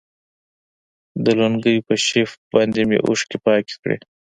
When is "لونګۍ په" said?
1.39-1.93